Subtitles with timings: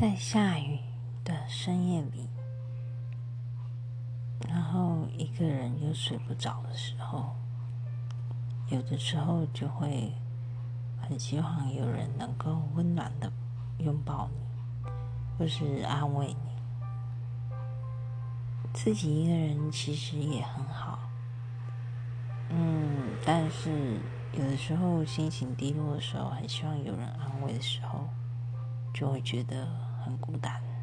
[0.00, 0.78] 在下雨
[1.22, 2.26] 的深夜里，
[4.48, 7.36] 然后一个人又睡不着的时候，
[8.70, 10.10] 有的时候就会
[11.02, 13.30] 很希望有人能够温暖的
[13.80, 14.90] 拥抱你，
[15.38, 16.50] 或是安慰你。
[18.72, 20.98] 自己一个人其实也很好，
[22.48, 24.00] 嗯，但是
[24.32, 28.08] 有的时候心情低落的时候，很希望有人安慰的时候，
[28.94, 29.68] 就会觉得
[30.04, 30.79] 很孤单。